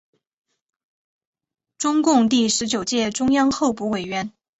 [1.77, 4.33] 中共第十九届中央候补委员。